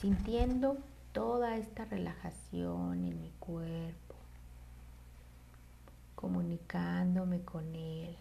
sintiendo 0.00 0.78
toda 1.10 1.56
esta 1.56 1.84
relajación 1.84 3.04
en 3.04 3.20
mi 3.20 3.32
cuerpo, 3.40 4.14
comunicándome 6.14 7.40
con 7.42 7.74
él. 7.74 8.16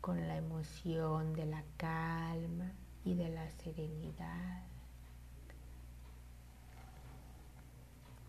con 0.00 0.26
la 0.26 0.36
emoción 0.36 1.32
de 1.34 1.46
la 1.46 1.62
calma 1.76 2.72
y 3.04 3.14
de 3.14 3.28
la 3.28 3.48
serenidad. 3.50 4.62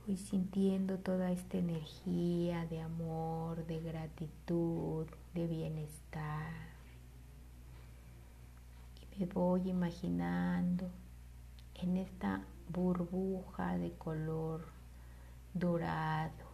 Voy 0.06 0.18
sintiendo 0.18 1.00
toda 1.00 1.32
esta 1.32 1.58
energía 1.58 2.68
de 2.68 2.82
amor, 2.82 3.66
de 3.66 3.80
gratitud, 3.80 5.08
de 5.34 5.48
bienestar. 5.48 6.77
Me 9.18 9.26
voy 9.26 9.68
imaginando 9.68 10.92
en 11.74 11.98
esta 11.98 12.44
burbuja 12.70 13.76
de 13.76 13.92
color 13.94 14.68
dorado, 15.56 16.46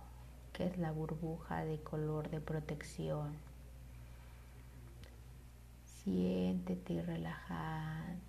que 0.53 0.67
es 0.67 0.77
la 0.77 0.93
burbuja 0.93 1.65
de 1.65 1.81
color 1.81 2.29
de 2.29 2.39
protección. 2.39 3.33
Siéntete 5.83 7.01
relajado. 7.01 8.21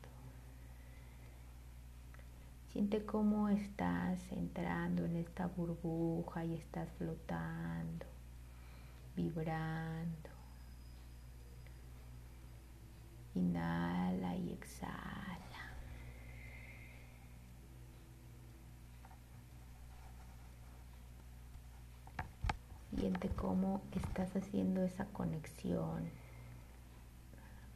Siente 2.72 3.06
cómo 3.06 3.50
estás 3.50 4.20
entrando 4.32 5.04
en 5.04 5.14
esta 5.14 5.46
burbuja 5.46 6.44
y 6.44 6.54
estás 6.54 6.88
flotando, 6.98 8.04
vibrando. 9.14 10.33
Inhala 13.34 14.36
y 14.36 14.52
exhala. 14.52 15.34
Siente 22.96 23.28
cómo 23.30 23.82
estás 23.92 24.34
haciendo 24.36 24.82
esa 24.82 25.04
conexión 25.06 26.08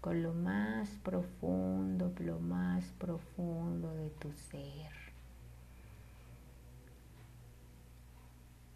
con 0.01 0.23
lo 0.23 0.33
más 0.33 0.89
profundo, 1.03 2.13
lo 2.21 2.39
más 2.39 2.85
profundo 2.99 3.93
de 3.95 4.11
tu 4.11 4.33
ser. 4.33 4.93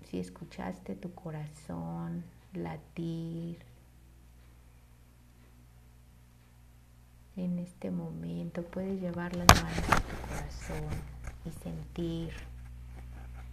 Si 0.04 0.18
escuchaste 0.18 0.94
tu 0.94 1.14
corazón 1.14 2.24
latir 2.52 3.64
en 7.36 7.58
este 7.58 7.90
momento, 7.90 8.62
puedes 8.62 9.00
llevar 9.00 9.34
las 9.36 9.46
manos 9.62 9.90
a 9.90 10.00
tu 10.00 10.16
corazón 10.28 10.90
y 11.46 11.50
sentir 11.62 12.30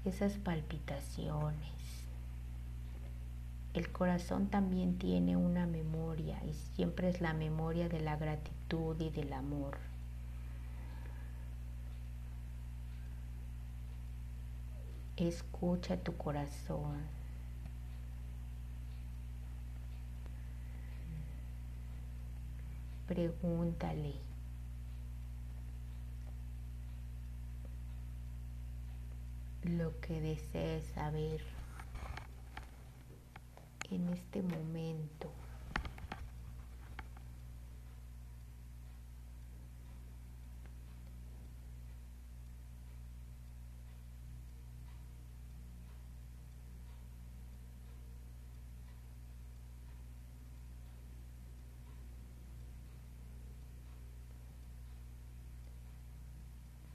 esas 0.06 0.34
palpitaciones. 0.34 1.80
El 3.74 3.92
corazón 3.92 4.48
también 4.48 4.98
tiene 4.98 5.38
una 5.38 5.66
memoria 5.66 6.42
y 6.44 6.54
siempre 6.76 7.10
es 7.10 7.22
la 7.22 7.34
memoria 7.34 7.88
de 7.88 8.00
la 8.00 8.18
gratitud 8.18 9.00
y 9.00 9.10
del 9.12 9.32
amor. 9.32 9.78
Escucha 15.16 15.98
tu 15.98 16.16
corazón. 16.18 17.19
Pregúntale. 23.10 24.14
Lo 29.64 30.00
que 30.00 30.22
desees 30.22 30.86
saber 30.94 31.42
en 33.90 34.10
este 34.10 34.44
momento. 34.44 35.32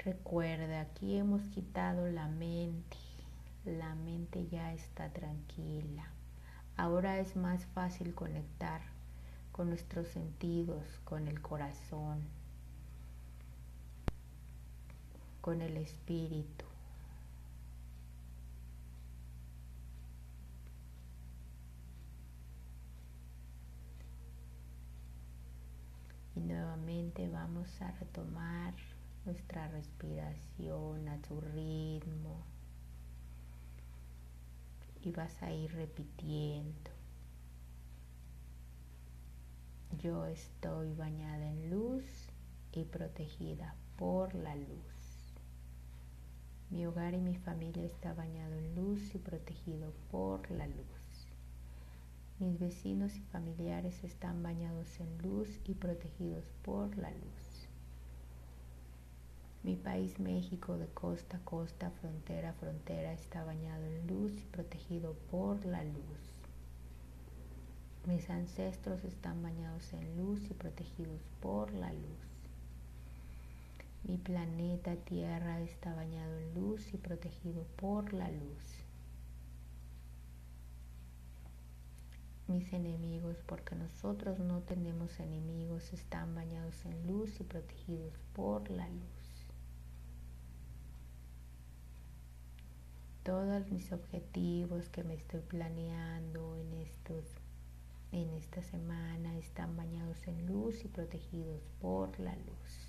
Recuerda, 0.05 0.83
aquí 0.83 1.17
hemos 1.17 1.41
quitado 1.49 2.07
la 2.09 2.29
mente. 2.29 2.99
La 3.65 3.95
mente 3.95 4.47
ya 4.49 4.75
está 4.75 5.11
tranquila. 5.11 6.05
Ahora 6.77 7.19
es 7.21 7.37
más 7.37 7.65
fácil 7.65 8.15
conectar 8.15 8.83
con 9.51 9.71
nuestros 9.71 10.09
sentidos, 10.09 10.85
con 11.05 11.27
el 11.27 11.41
corazón, 11.41 12.23
con 15.41 15.63
el 15.63 15.79
espíritu. 15.79 16.67
Y 26.37 26.41
nuevamente 26.41 27.27
vamos 27.31 27.81
a 27.81 27.91
retomar 27.93 28.75
nuestra 29.25 29.69
respiración 29.69 31.09
a 31.09 31.19
su 31.27 31.41
ritmo 31.41 32.45
y 35.03 35.13
vas 35.13 35.43
a 35.43 35.53
ir 35.53 35.73
repitiendo. 35.73 36.91
Yo 40.03 40.27
estoy 40.27 40.93
bañada 40.95 41.47
en 41.47 41.71
luz 41.71 42.05
y 42.73 42.85
protegida 42.85 43.75
por 43.97 44.35
la 44.35 44.55
luz. 44.57 45.35
Mi 46.71 46.87
hogar 46.87 47.15
y 47.15 47.21
mi 47.21 47.37
familia 47.37 47.85
está 47.85 48.15
bañado 48.15 48.55
en 48.57 48.75
luz 48.75 49.15
y 49.15 49.19
protegido 49.19 49.93
por 50.11 50.51
la 50.51 50.67
luz. 50.67 51.29
Mis 52.41 52.59
vecinos 52.59 53.15
y 53.17 53.21
familiares 53.21 54.03
están 54.03 54.43
bañados 54.43 54.99
en 54.99 55.19
luz 55.19 55.49
y 55.65 55.75
protegidos 55.75 56.45
por 56.63 56.97
la 56.99 57.11
luz. 57.11 57.44
Mi 59.65 59.77
país 59.77 60.21
México 60.21 60.77
de 60.77 60.89
costa 60.89 61.39
a 61.39 61.41
costa, 61.41 61.91
frontera 62.03 62.51
a 62.51 62.53
frontera 62.53 63.15
está 63.15 63.45
bañado 63.45 63.83
en 63.87 64.07
luz 64.07 64.37
y 64.37 64.45
protegido 64.53 65.15
por 65.31 65.65
la 65.65 65.83
luz. 65.83 66.23
Mis 68.07 68.29
ancestros 68.29 69.03
están 69.05 69.43
bañados 69.43 69.91
en 69.95 70.19
luz 70.19 70.43
y 70.51 70.53
protegidos 70.53 71.23
por 71.41 71.73
la 71.73 71.91
luz. 71.95 72.27
Mi 74.03 74.19
planeta 74.19 74.97
Tierra 74.97 75.63
está 75.63 75.95
bañado 75.95 76.39
en 76.41 76.55
luz 76.55 76.93
y 76.93 76.99
protegido 76.99 77.65
por 77.77 78.13
la 78.13 78.31
luz. 78.31 78.85
Mis 82.49 82.71
enemigos, 82.75 83.39
porque 83.47 83.75
nosotros 83.77 84.39
no 84.41 84.61
tenemos 84.61 85.19
enemigos, 85.21 85.95
están 85.95 86.35
bañados 86.35 86.85
en 86.85 87.07
luz 87.07 87.41
y 87.41 87.45
protegidos 87.45 88.13
por 88.35 88.69
la 88.69 88.87
luz. 88.91 89.14
Todos 93.25 93.71
mis 93.71 93.91
objetivos 93.91 94.91
que 94.91 95.03
me 95.03 95.15
estoy 95.15 95.41
planeando 95.41 96.57
en 96.57 96.75
estos 96.75 97.25
en 98.13 98.31
esta 98.35 98.63
semana 98.63 99.37
están 99.39 99.77
bañados 99.77 100.29
en 100.29 100.47
luz 100.47 100.85
y 100.85 100.89
protegidos 100.89 101.63
por 101.81 102.21
la 102.21 102.37
luz. 102.37 102.89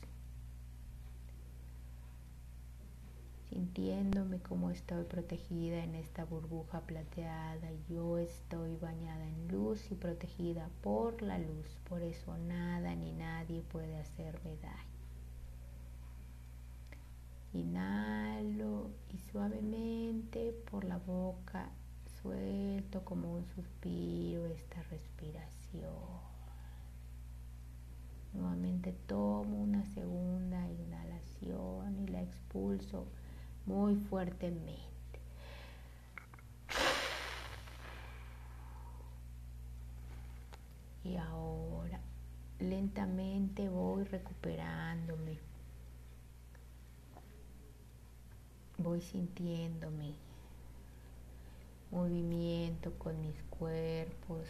Sintiéndome 3.50 4.39
como 4.39 4.69
estoy 4.69 5.06
protegida 5.06 5.84
en 5.84 5.95
esta 5.95 6.26
burbuja 6.26 6.82
plateada, 6.82 7.71
yo 7.89 8.19
estoy 8.19 8.76
bañada 8.76 9.26
en 9.26 9.48
luz 9.48 9.89
y 9.89 9.95
protegida 9.95 10.69
por 10.84 11.21
la 11.24 11.39
luz, 11.39 11.80
por 11.89 12.04
eso 12.04 12.38
nada 12.38 12.93
ni 12.93 13.13
nadie 13.13 13.63
puede 13.63 13.98
hacerme 13.98 14.58
daño. 14.58 14.95
Inhalo 17.56 18.91
y 19.13 19.18
suavemente 19.32 20.52
por 20.70 20.84
la 20.84 20.98
boca 20.98 21.70
suelto 22.22 23.06
como 23.06 23.32
un 23.32 23.46
suspiro 23.46 24.46
esta 24.48 24.84
respiración. 24.84 25.94
Nuevamente 28.34 28.91
tomo 29.08 29.63
una 29.63 29.86
segunda 29.86 30.68
inhalación 30.70 31.98
y 31.98 32.08
la 32.08 32.24
expulso 32.24 33.08
muy 33.65 33.96
fuertemente. 33.96 34.84
Y 41.06 41.15
ahora 41.15 42.02
lentamente 42.60 43.70
voy 43.70 44.04
recuperándome 44.04 45.55
voy 48.78 49.02
sintiéndome 49.02 50.14
movimiento 51.92 52.92
con 53.00 53.22
mis 53.22 53.42
cuerpos 53.50 54.48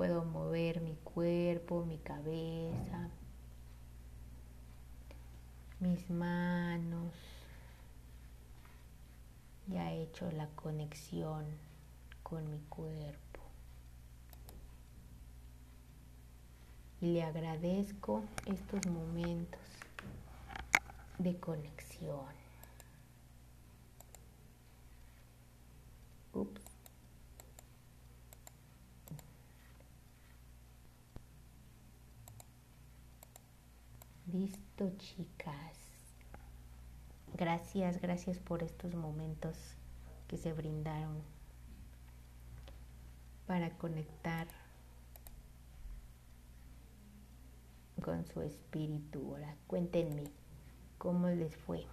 Puedo 0.00 0.24
mover 0.24 0.80
mi 0.80 0.94
cuerpo, 1.04 1.84
mi 1.84 1.98
cabeza, 1.98 3.10
mis 5.78 6.08
manos. 6.08 7.12
Ya 9.66 9.92
he 9.92 10.04
hecho 10.04 10.30
la 10.32 10.46
conexión 10.56 11.44
con 12.22 12.50
mi 12.50 12.60
cuerpo. 12.70 13.42
Y 17.02 17.12
le 17.12 17.22
agradezco 17.22 18.22
estos 18.46 18.86
momentos 18.86 19.60
de 21.22 21.38
conexión. 21.38 22.32
Ups. 26.32 26.62
Listo, 34.32 34.90
chicas. 34.96 35.76
Gracias, 37.34 38.00
gracias 38.00 38.38
por 38.38 38.62
estos 38.62 38.94
momentos 38.94 39.56
que 40.26 40.38
se 40.38 40.52
brindaron 40.52 41.20
para 43.46 43.76
conectar 43.76 44.46
con 48.02 48.24
su 48.24 48.40
espíritu. 48.40 49.34
Ahora, 49.34 49.56
cuéntenme 49.66 50.39
cómo 51.00 51.28
les 51.28 51.56
fue. 51.56 51.86